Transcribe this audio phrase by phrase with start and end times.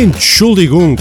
[0.00, 0.96] Entschuldigung.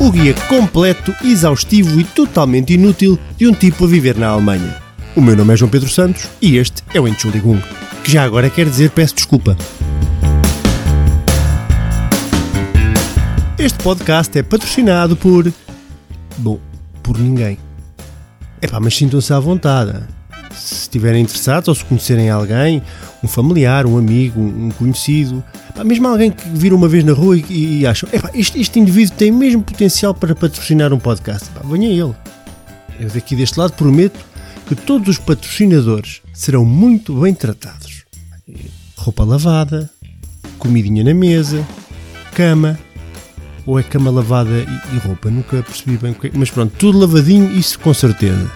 [0.00, 4.82] O guia completo, exaustivo e totalmente inútil de um tipo a viver na Alemanha.
[5.14, 7.62] O meu nome é João Pedro Santos e este é o Entschuldigung,
[8.02, 9.56] que já agora quer dizer peço desculpa.
[13.56, 15.52] Este podcast é patrocinado por.
[16.36, 16.58] Bom,
[17.00, 17.56] por ninguém.
[18.60, 20.00] Epá, mas sintam-se à vontade.
[20.52, 22.82] Se estiverem interessados ou se conhecerem alguém,
[23.22, 27.36] um familiar, um amigo, um conhecido, epá, mesmo alguém que viram uma vez na rua
[27.36, 31.88] e, e acham, este, este indivíduo tem mesmo potencial para patrocinar um podcast, epá, venha
[31.88, 32.14] ele.
[33.00, 34.18] Eu daqui deste lado prometo
[34.66, 38.04] que todos os patrocinadores serão muito bem tratados.
[38.96, 39.90] Roupa lavada,
[40.58, 41.66] comidinha na mesa,
[42.34, 42.78] cama,
[43.66, 45.30] ou é cama lavada e, e roupa?
[45.30, 46.30] Nunca percebi bem o que é.
[46.34, 48.50] Mas pronto, tudo lavadinho, isso com certeza.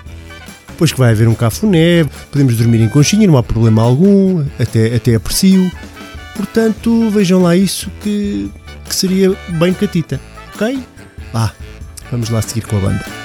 [0.69, 4.95] Depois que vai haver um cafuné, podemos dormir em conchinha, não há problema algum, até,
[4.95, 5.71] até aprecio.
[6.37, 8.51] Portanto, vejam lá isso que,
[8.87, 10.21] que seria bem catita,
[10.55, 10.79] ok?
[11.33, 11.53] Vá,
[12.11, 13.16] vamos lá seguir com a banda.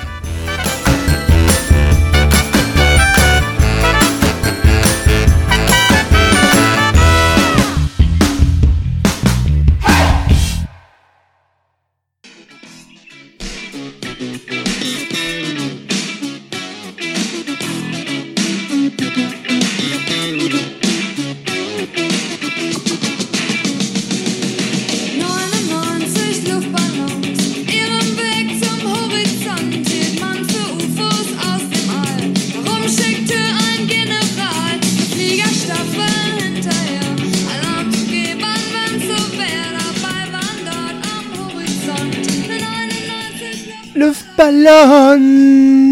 [42.01, 45.19] 99 Luftballon!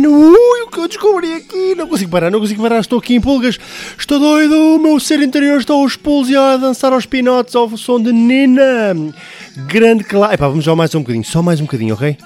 [0.07, 1.75] Ui, o que eu descobri aqui!
[1.75, 3.59] Não consigo parar, não consigo parar, estou aqui em pulgas,
[3.97, 7.77] estou doido, o meu ser interior está aos pulos e a dançar aos pinotes ao
[7.77, 8.95] som de Nina!
[9.67, 10.33] Grande claro!
[10.33, 12.17] Epá, vamos só mais um bocadinho, só mais um bocadinho, ok?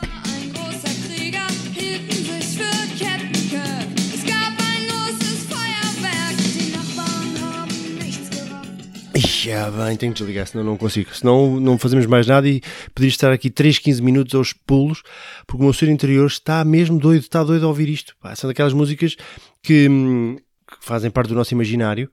[9.43, 11.13] Ixi, ah, bem, tenho que desligar, senão não consigo.
[11.13, 12.61] Senão não fazemos mais nada e
[12.95, 15.03] poderia estar aqui 3, 15 minutos aos pulos,
[15.45, 18.15] porque o meu ser interior está mesmo doido, está doido a ouvir isto.
[18.21, 19.17] Pá, são daquelas músicas
[19.61, 22.09] que, hum, que fazem parte do nosso imaginário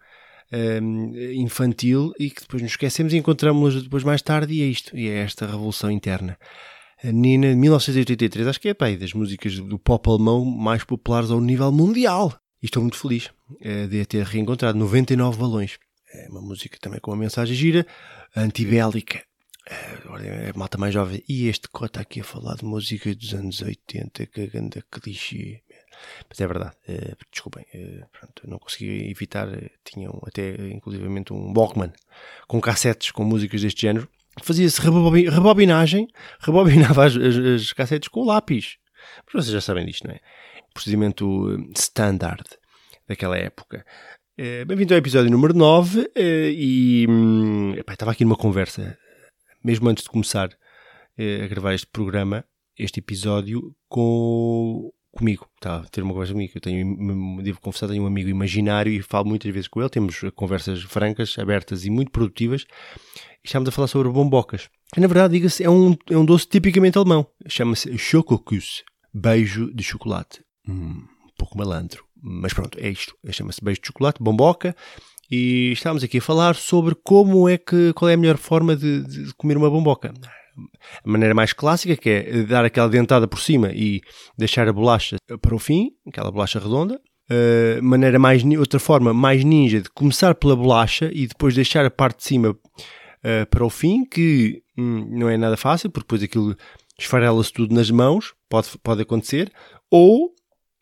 [0.82, 4.97] hum, infantil e que depois nos esquecemos e encontramos-las depois mais tarde e é isto,
[4.97, 6.36] e é esta revolução interna.
[7.04, 10.82] A Nina, de 1983, acho que é pá, aí das músicas do pop alemão mais
[10.82, 12.34] populares ao nível mundial.
[12.60, 13.30] E estou muito feliz
[13.60, 15.78] eh, de a ter reencontrado 99 balões.
[16.12, 17.87] É uma música também com uma mensagem gira,
[18.34, 19.22] antibélica.
[19.69, 21.22] É, olha, é malta mais jovem.
[21.28, 25.62] E este cota aqui a falar de música dos anos 80, que ganda clichê.
[26.28, 29.47] Mas é verdade, é, desculpem, é, pronto, não consegui evitar.
[29.84, 31.93] Tinham até, inclusivamente, um Walkman
[32.48, 34.09] com cassetes com músicas deste género.
[34.42, 36.09] Fazia-se rebobi- rebobinagem,
[36.41, 38.78] rebobinava as, as, as cassetes com lápis.
[39.27, 40.21] Mas vocês já sabem disto, não é?
[40.72, 42.44] Procedimento eh, standard
[43.06, 43.84] daquela época.
[44.43, 48.97] Eh, Bem-vindo ao episódio número 9 eh, e hum, epá, estava aqui numa conversa,
[49.62, 50.49] mesmo antes de começar
[51.19, 52.43] eh, a gravar este programa,
[52.75, 55.47] este episódio, com, comigo.
[55.56, 56.53] Estava a ter uma conversa comigo.
[56.55, 59.91] Eu tenho, devo confessar, tenho um amigo imaginário e falo muitas vezes com ele.
[59.91, 62.65] Temos conversas francas, abertas e muito produtivas.
[63.45, 64.71] E estamos a falar sobre bombocas.
[64.95, 67.27] Que, na verdade, diga-se, é um, é um doce tipicamente alemão.
[67.47, 70.43] Chama-se Schokokuss, beijo de chocolate.
[70.67, 72.09] Hum, um pouco malandro.
[72.22, 73.14] Mas pronto, é isto.
[73.31, 74.75] Chama-se beijo de chocolate, bomboca.
[75.31, 79.03] E estávamos aqui a falar sobre como é que, qual é a melhor forma de,
[79.03, 80.12] de comer uma bomboca.
[81.04, 84.00] A maneira mais clássica, que é dar aquela dentada por cima e
[84.36, 87.00] deixar a bolacha para o fim, aquela bolacha redonda.
[87.30, 91.91] Uh, maneira mais, outra forma mais ninja de começar pela bolacha e depois deixar a
[91.91, 96.22] parte de cima uh, para o fim, que hum, não é nada fácil, porque depois
[96.25, 96.56] aquilo
[96.98, 99.53] esfarela-se tudo nas mãos, pode, pode acontecer.
[99.88, 100.34] Ou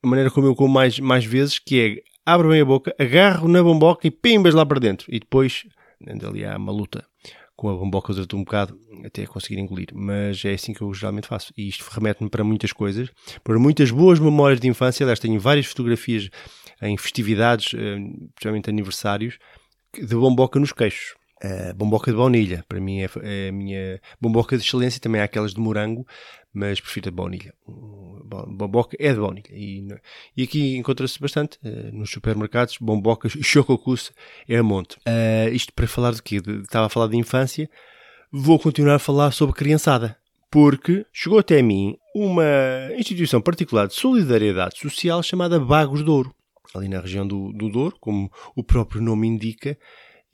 [0.03, 3.49] a maneira como eu como mais, mais vezes, que é abro bem a boca, agarro
[3.49, 5.07] na bomboca e pimbas lá para dentro.
[5.09, 5.65] E depois
[6.07, 7.05] ando ali uma luta
[7.57, 9.89] com a bomboca durante um bocado até conseguir engolir.
[9.93, 11.53] Mas é assim que eu geralmente faço.
[11.57, 13.09] E isto remete-me para muitas coisas,
[13.43, 15.03] para muitas boas memórias de infância.
[15.03, 16.31] Aliás, tenho várias fotografias
[16.81, 17.97] em festividades, eh,
[18.35, 19.39] principalmente aniversários,
[19.93, 21.18] de bomboca nos queixos.
[21.43, 25.01] A bomboca de baunilha, para mim é, é a minha bomboca de excelência.
[25.01, 26.05] Também há aquelas de morango,
[26.53, 27.55] mas prefiro a de baunilha.
[27.67, 29.51] Bomboca é de baunilha.
[29.53, 29.87] E,
[30.37, 32.77] e aqui encontra-se bastante eh, nos supermercados.
[32.81, 34.11] Bombocas chococusse
[34.49, 34.97] é a monte.
[35.07, 36.41] Eh, isto para falar de quê?
[36.41, 37.71] De- Estava a falar de infância.
[38.33, 40.17] Vou continuar a falar sobre criançada.
[40.51, 42.43] Porque chegou até mim uma
[42.99, 46.35] instituição particular de solidariedade social chamada Bagos de Ouro.
[46.75, 49.79] Ali na região do, do Douro, como o próprio nome indica,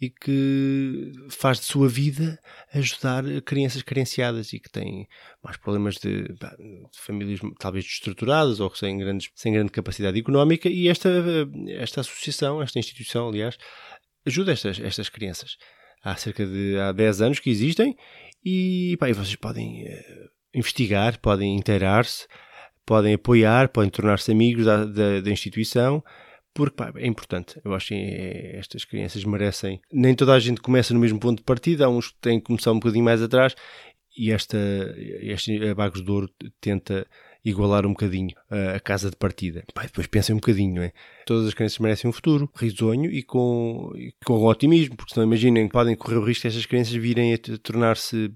[0.00, 2.38] e que faz de sua vida
[2.72, 5.06] ajudar crianças carenciadas e que têm
[5.42, 10.88] mais problemas de, de famílias talvez destruturadas ou sem, grandes, sem grande capacidade económica e
[10.88, 11.08] esta,
[11.68, 13.56] esta associação, esta instituição, aliás,
[14.26, 15.56] ajuda estas, estas crianças.
[16.02, 17.96] Há cerca de há 10 anos que existem
[18.44, 22.26] e, pá, e vocês podem eh, investigar, podem inteirar-se,
[22.84, 26.02] podem apoiar, podem tornar-se amigos da, da, da instituição
[26.54, 27.60] porque pá, é importante.
[27.64, 29.80] Eu acho que é, estas crianças merecem.
[29.92, 32.46] Nem toda a gente começa no mesmo ponto de partida, há uns que têm que
[32.46, 33.54] começar um bocadinho mais atrás
[34.16, 34.56] e esta,
[34.96, 36.30] este Bagos de Ouro
[36.60, 37.06] tenta
[37.44, 39.64] igualar um bocadinho a, a casa de partida.
[39.74, 40.92] Pá, depois pensem um bocadinho, não é?
[41.26, 45.66] Todas as crianças merecem um futuro risonho e com, e com otimismo, porque senão imaginem
[45.66, 48.32] que podem correr o risco de estas crianças virem a tornar-se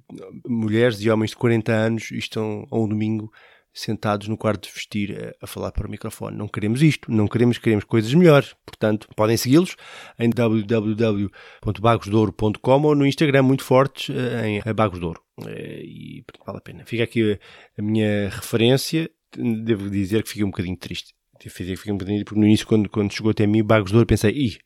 [0.47, 3.33] mulheres e homens de 40 anos e estão a um domingo
[3.81, 6.37] sentados no quarto de vestir a, a, falar para o microfone.
[6.37, 8.55] Não queremos isto, não queremos, queremos coisas melhores.
[8.67, 9.77] Portanto, podem segui-los
[10.19, 15.21] em www.bagosdouro.com ou no Instagram muito fortes eh, em bagosdouro.
[15.47, 16.85] Eh, e vale a pena.
[16.85, 17.39] Fica aqui
[17.79, 19.11] a minha referência.
[19.37, 21.15] Devo dizer que fiquei um bocadinho triste.
[21.41, 24.33] Fiquei um bocadinho porque no início, quando, quando chegou até mim, Bagos de Ouro, pensei,
[24.33, 24.59] Ih,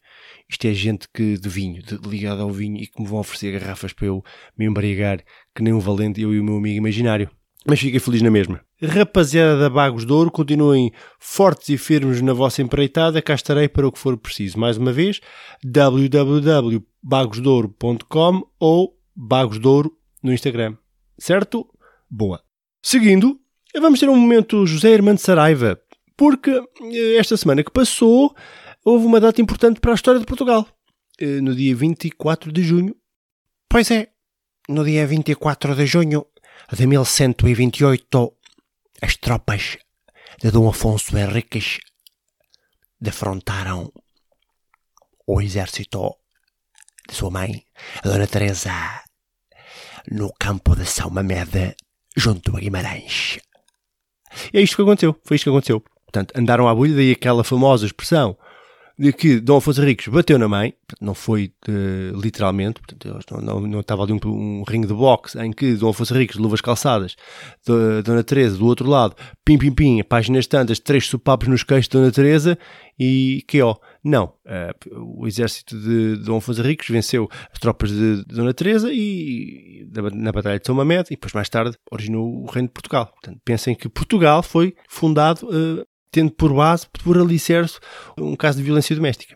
[0.48, 3.58] isto é gente que de vinho, de, ligado ao vinho e que me vão oferecer
[3.58, 4.24] garrafas para eu
[4.56, 5.22] me embriagar,
[5.54, 7.30] que nem um valente, eu e o meu amigo imaginário.
[7.66, 8.60] Mas fiquei feliz na mesma.
[8.82, 13.86] Rapaziada da Bagos de Ouro, continuem fortes e firmes na vossa empreitada, cá estarei para
[13.86, 14.58] o que for preciso.
[14.58, 15.20] Mais uma vez,
[15.64, 19.60] www.bagosdouro.com ou Bagos
[20.22, 20.76] no Instagram.
[21.18, 21.68] Certo?
[22.10, 22.42] Boa.
[22.82, 23.38] Seguindo,
[23.80, 25.78] vamos ter um momento José Irmão de Saraiva,
[26.16, 28.34] porque eh, esta semana que passou
[28.84, 30.66] houve uma data importante para a história de Portugal.
[31.20, 32.96] Eh, no dia 24 de junho.
[33.68, 34.08] Pois é,
[34.68, 36.26] no dia 24 de junho
[36.72, 38.36] de 1128,
[39.02, 39.78] as tropas
[40.40, 41.78] de Dom Afonso Henriques
[43.00, 43.92] defrontaram
[45.26, 46.16] o exército
[47.08, 47.64] de sua mãe,
[48.02, 49.02] a Dona Teresa,
[50.10, 51.76] no campo de São Mamede,
[52.16, 53.38] junto a Guimarães.
[54.52, 55.80] E é isto que aconteceu, foi isto que aconteceu.
[55.80, 58.36] Portanto, andaram à bolha, daí aquela famosa expressão
[58.98, 63.60] de que Dom Afonso Henriques bateu na mãe, não foi uh, literalmente, portanto, não, não,
[63.66, 67.16] não, estava ali um, um ringue de boxe em que Dom Afonso Henriques, luvas calçadas,
[67.66, 71.88] de, Dona Teresa do outro lado, pim pim pim, páginas tantas, três sopapos nos queixos
[71.88, 72.58] de Dona Teresa
[72.98, 78.24] e que ó, não, uh, o exército de Dom Afonso Henriques venceu as tropas de,
[78.24, 82.68] Dona Teresa e na Batalha de São Mamed e depois mais tarde originou o Reino
[82.68, 83.06] de Portugal.
[83.06, 87.80] Portanto, pensem que Portugal foi fundado uh, tendo por base, por alicerce,
[88.18, 89.34] um caso de violência doméstica.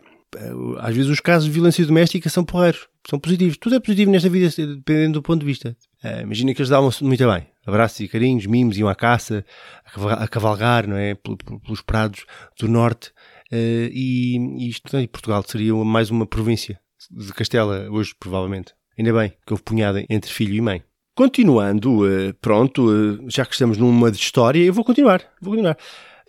[0.79, 3.57] Às vezes os casos de violência doméstica são porreiros, são positivos.
[3.57, 5.75] Tudo é positivo nesta vida, dependendo do ponto de vista.
[6.03, 7.47] Uh, imagina que eles davam-se muito bem.
[7.65, 9.43] Abraços e carinhos, mimos, iam à caça,
[9.85, 11.15] a cavalgar, não é?
[11.15, 12.25] Pelos prados
[12.59, 13.09] do norte.
[13.51, 18.73] Uh, e, isto em Portugal seria mais uma província de Castela, hoje, provavelmente.
[18.97, 20.83] Ainda bem que houve punhada entre filho e mãe.
[21.15, 25.23] Continuando, uh, pronto, já que estamos numa de história, eu vou continuar.
[25.41, 25.77] Vou continuar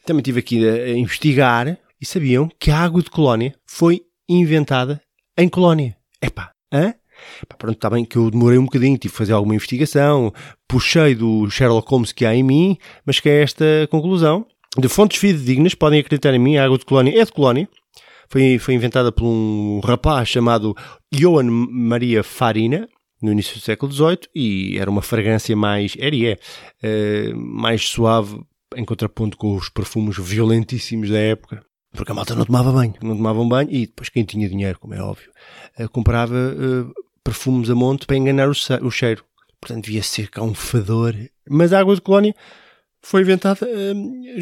[0.08, 5.00] também estive aqui a, investigar e sabiam que a água de colónia foi inventada
[5.37, 5.96] em colónia.
[6.22, 6.94] Epá, hã?
[7.58, 10.32] Pronto, está bem que eu demorei um bocadinho, tive que fazer alguma investigação,
[10.66, 14.46] puxei do Sherlock Holmes que há em mim, mas que é esta conclusão.
[14.78, 17.69] De fontes fidedignas, podem acreditar em mim, a água de colónia é de colónia.
[18.28, 20.76] Foi, foi inventada por um rapaz chamado
[21.12, 22.88] Johan Maria Farina,
[23.21, 26.38] no início do século XVIII, e era uma fragrância mais, era e é,
[26.85, 28.40] uh, mais suave
[28.76, 33.16] em contraponto com os perfumes violentíssimos da época, porque a malta não tomava banho, não
[33.16, 35.30] tomavam banho e depois quem tinha dinheiro, como é óbvio,
[35.78, 36.92] uh, comprava uh,
[37.25, 39.25] perfumes a monte para enganar o, cheiro.
[39.60, 41.14] Portanto, devia ser cá um fedor.
[41.48, 42.34] Mas a água de colónia
[43.02, 44.40] foi inventada uh,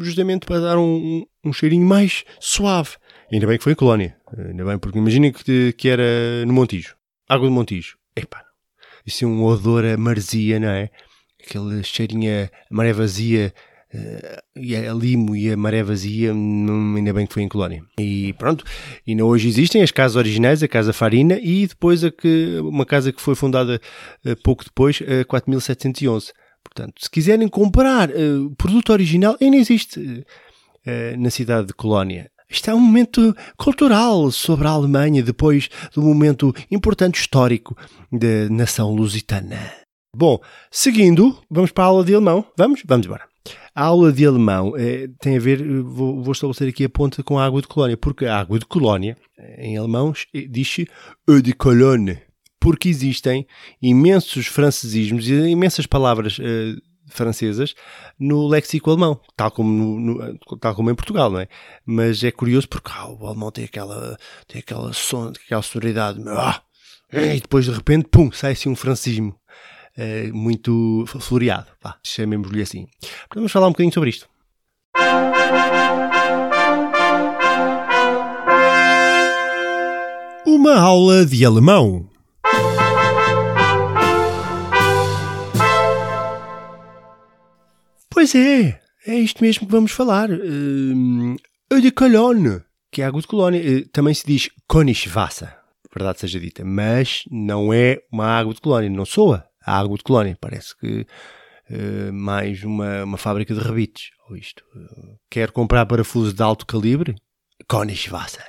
[0.00, 2.92] justamente para dar um, um, cheirinho mais suave.
[3.32, 4.16] Ainda bem que foi em colónia.
[4.36, 6.96] Ainda bem, porque imaginem que, que era no Montijo.
[7.28, 7.96] Água de Montijo.
[8.16, 8.44] Epá,
[9.04, 10.90] isso é um odor a marzia, não é?
[11.44, 13.52] Aquele cheirinho a maré vazia,
[13.94, 17.82] uh, e a limo e a maré vazia, ainda bem que foi em Colónia.
[17.98, 18.64] E pronto,
[19.06, 23.12] ainda hoje existem as casas originais, a Casa Farina e depois a que, uma casa
[23.12, 23.80] que foi fundada
[24.24, 26.32] uh, pouco depois, uh, 4711.
[26.62, 32.30] Portanto, se quiserem comprar uh, produto original, ainda existe uh, na cidade de Colónia.
[32.48, 37.76] Isto é um momento cultural sobre a Alemanha depois do momento importante histórico
[38.12, 39.83] da nação lusitana.
[40.16, 40.38] Bom,
[40.70, 42.44] seguindo, vamos para a aula de alemão.
[42.56, 42.82] Vamos?
[42.86, 43.24] Vamos embora.
[43.74, 47.36] A aula de alemão eh, tem a ver, vou, vou, estabelecer aqui a ponta com
[47.38, 50.12] a água de colónia, porque a água de colónia, eh, em alemão,
[50.48, 50.88] diz-se
[51.28, 52.18] eau de Cologne,
[52.60, 53.44] porque existem
[53.82, 56.76] imensos francesismos e imensas palavras eh,
[57.08, 57.74] francesas
[58.18, 61.48] no léxico alemão, tal como, no, no- tal como em Portugal, não é?
[61.84, 64.16] Mas é curioso porque ah, o alemão tem aquela,
[64.46, 66.62] tem aquela, son, aquela sonoridade, ah,
[67.12, 69.36] e depois de repente, pum, sai assim um francismo
[69.96, 71.68] eh, muito floreado,
[72.02, 72.86] chamemos-lhe assim.
[73.34, 74.28] Vamos falar um bocadinho sobre isto.
[80.46, 82.08] Uma aula de alemão.
[88.10, 90.30] Pois é, é isto mesmo que vamos falar.
[90.30, 93.60] Eau de Cologne, que é água de colónia.
[93.60, 95.56] Eh, Também se diz Konischwasser,
[95.94, 100.04] verdade seja dita, mas não é uma água de colónia, não soa a água de
[100.04, 100.36] colónia.
[100.40, 101.06] Parece que
[101.70, 104.10] eh, mais uma, uma fábrica de rebites.
[104.28, 104.62] Ou isto.
[104.76, 107.14] eh, quer comprar parafusos de alto calibre?
[107.68, 108.44] Konischwasser.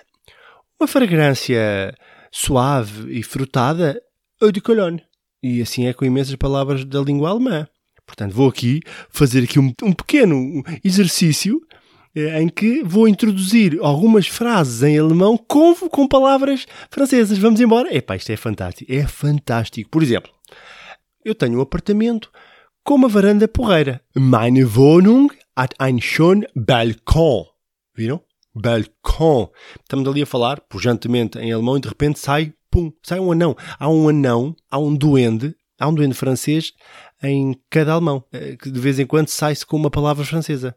[0.80, 1.96] Uma fragrância
[2.32, 4.02] suave e frutada?
[4.42, 5.02] Eau de Cologne.
[5.42, 7.68] E assim é com imensas palavras da língua alemã.
[8.06, 11.60] Portanto, vou aqui fazer aqui um, um pequeno exercício
[12.16, 17.38] eh, em que vou introduzir algumas frases em alemão com, com palavras francesas.
[17.38, 17.96] Vamos embora?
[17.96, 18.92] Epá, isto é fantástico.
[18.92, 19.90] É fantástico.
[19.90, 20.32] Por exemplo,
[21.26, 22.32] eu tenho um apartamento
[22.84, 24.00] com uma varanda porreira.
[24.16, 27.48] Meine Wohnung hat ein schön Balkon.
[27.96, 28.22] Viram?
[28.54, 29.50] Balkon.
[29.82, 33.56] Estamos ali a falar pujantemente em alemão e de repente sai, pum, sai um anão.
[33.80, 36.74] Há um anão, há um duende, há um duende francês
[37.24, 40.76] em cada alemão, eh, que de vez em quando sai-se com uma palavra francesa.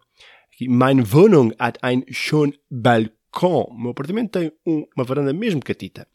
[0.55, 3.65] Aqui, Meine Wohnung hat ein schön Balkon.
[3.71, 6.07] O meu apartamento tem um- uma varanda mesmo catita.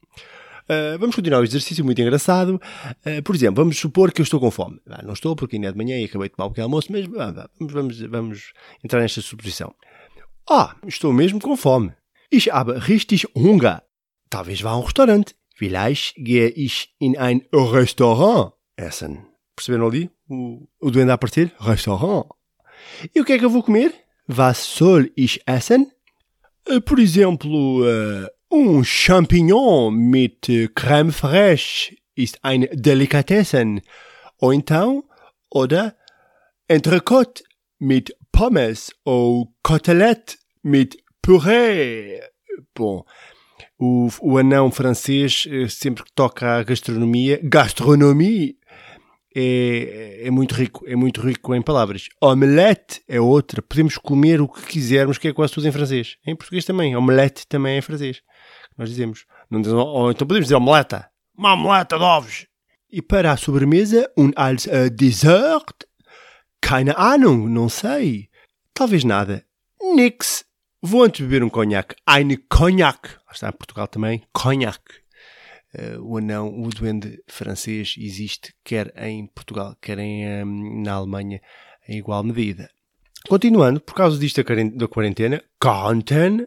[0.63, 2.61] Uh, vamos continuar o exercício muito engraçado.
[3.05, 4.79] Uh, por exemplo, vamos supor que eu estou com fome.
[4.89, 6.91] Ah, não estou porque ainda é de manhã e acabei de tomar o pequeno almoço,
[6.91, 8.53] mas ah, vamos, vamos, vamos
[8.83, 9.73] entrar nesta suposição.
[10.49, 11.93] Ah, estou mesmo com fome.
[12.31, 13.81] Ich habe richtig Hunger.
[14.29, 15.35] Talvez vá a um restaurante.
[15.55, 19.25] Vielleicht gehe ich in ein Restaurant essen.
[19.55, 21.53] Perceberam ali o, o duende a aparecer?
[21.59, 22.25] Restaurant.
[23.13, 23.93] E o que é que eu vou comer?
[24.27, 25.91] Was soll ich essen?
[26.67, 33.81] Uh, Por exemplo, uh, um champignon mit uh, crème fraîche ist eine Delikatessen.
[34.39, 35.03] Então,
[35.49, 35.95] oder
[36.69, 37.43] entrecôte
[37.79, 42.21] mit pommes ou côtelette mit purée.
[42.75, 43.03] Bom,
[43.79, 48.57] o, o anão francês, eh, sempre toca à gastronomia, gastronomie,
[49.35, 52.07] é, é muito rico, é muito rico em palavras.
[52.21, 56.17] Omelette é outra, podemos comer o que quisermos, que é quase tudo em francês.
[56.25, 58.21] Em português também, omelette também é em francês.
[58.77, 59.25] Nós dizemos.
[59.49, 61.09] Não dizemos ou então podemos dizer omeleta.
[61.37, 62.47] Uma omeleta de ovos.
[62.91, 65.85] E para a sobremesa, um als uh, dessert?
[66.61, 68.29] Keine Ahnung, não sei.
[68.73, 69.45] Talvez nada.
[69.95, 70.45] Nix.
[70.81, 71.95] Vou antes beber um conhaque.
[72.07, 72.29] Ein.
[72.29, 74.23] Lá está em Portugal também.
[74.31, 75.02] Cognac.
[75.73, 81.41] Eh, o anão, o duende francês existe quer em Portugal, quer em, eh, na Alemanha
[81.87, 82.69] em igual medida.
[83.27, 86.45] Continuando, por causa disto da quaren- da quarentena, Quarantäne,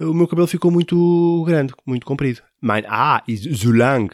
[0.00, 2.40] o meu cabelo ficou muito grande, muito comprido.
[2.62, 4.08] Mein Haar ist zu lang.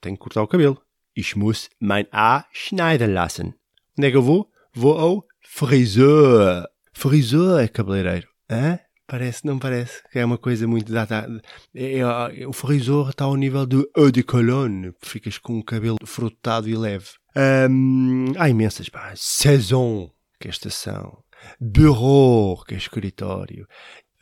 [0.00, 0.80] Tenho que cortar o cabelo.
[1.16, 3.54] Ich muss mein Haar schneiden lassen.
[3.96, 4.50] Onde é que eu vou?
[4.74, 6.66] Vou ao friseur.
[6.92, 8.28] Friseur é cabeleireiro.
[8.50, 8.78] Hã?
[9.06, 10.02] Parece, não parece?
[10.14, 11.28] É uma coisa muito data.
[11.74, 14.92] É, é- o friseur está ao nível do eau de cologne.
[15.02, 17.08] Ficas com o cabelo frutado e leve.
[17.36, 18.88] Hum, há imensas.
[18.88, 19.12] Pá.
[19.14, 21.18] Saison, que é estação.
[21.60, 23.66] Bureau, que é escritório.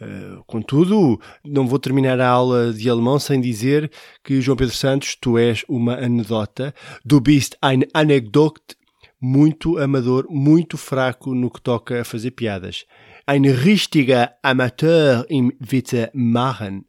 [0.00, 3.88] Uh, contudo, não vou terminar a aula de alemão sem dizer
[4.24, 6.74] que, João Pedro Santos, tu és uma anedota.
[7.04, 8.76] Du bist ein Anekdote
[9.20, 12.84] muito amador, muito fraco no que toca a fazer piadas.
[13.26, 16.86] Ein richtiger Amateur im Witze machen.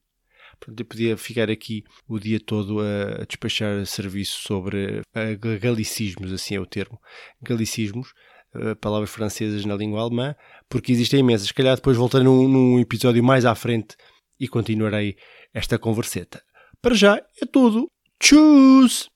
[0.66, 6.60] Eu podia ficar aqui o dia todo a, despachar serviço sobre uh, galicismos, assim é
[6.60, 7.00] o termo.
[7.42, 8.14] Galicismos,
[8.56, 10.36] uh, palavras francesas na língua alemã,
[10.70, 11.48] porque existem imensas.
[11.48, 13.96] Se calhar depois voltarei num, num episódio mais à frente
[14.40, 15.18] e continuarei
[15.54, 16.42] esta converseta.
[16.82, 17.88] Para já é tudo.
[18.20, 19.10] Tchus!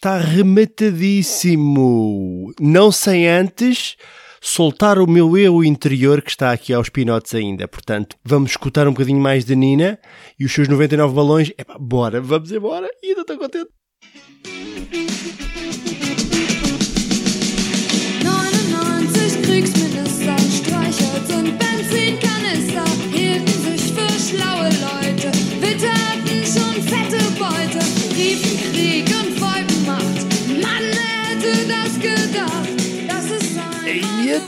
[0.00, 2.54] Está rematadíssimo.
[2.58, 3.98] Não sem antes
[4.40, 7.68] soltar o meu eu interior que está aqui aos pinotes ainda.
[7.68, 9.98] Portanto, vamos escutar um bocadinho mais de Nina
[10.38, 11.50] e os seus 99 balões.
[11.50, 12.88] Epá, bora, vamos embora.
[13.02, 13.68] E ainda estou contente.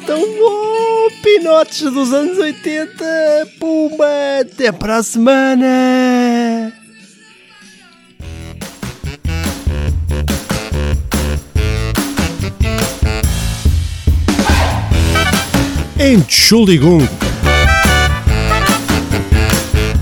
[0.07, 1.11] tão bom!
[1.23, 3.05] Pinotes dos anos 80!
[3.59, 4.07] Pumba!
[4.41, 6.73] Até para a semana!
[15.99, 17.07] Entschuldigung!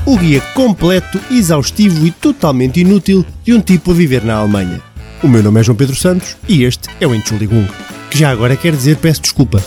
[0.06, 4.80] O guia completo, exaustivo e totalmente inútil de um tipo a viver na Alemanha.
[5.22, 7.68] O meu nome é João Pedro Santos e este é o Entschuldigung,
[8.10, 9.62] que já agora quer dizer peço desculpa.